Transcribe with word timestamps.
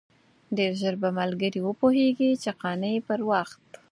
ډېر 0.57 0.71
ژر 0.81 0.95
به 1.01 1.09
ملګري 1.19 1.59
وپوهېږي 1.63 2.31
چې 2.41 2.49
قانع 2.61 2.93
پر 3.07 3.19
وخت. 3.29 3.63